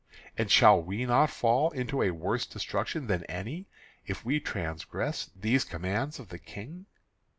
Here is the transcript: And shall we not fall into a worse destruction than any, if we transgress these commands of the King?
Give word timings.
And 0.35 0.49
shall 0.49 0.81
we 0.81 1.05
not 1.05 1.29
fall 1.29 1.69
into 1.69 2.01
a 2.01 2.09
worse 2.09 2.47
destruction 2.47 3.05
than 3.05 3.23
any, 3.25 3.67
if 4.07 4.25
we 4.25 4.39
transgress 4.39 5.29
these 5.35 5.63
commands 5.63 6.17
of 6.17 6.29
the 6.29 6.39
King? 6.39 6.87